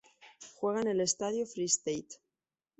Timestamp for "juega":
0.55-0.81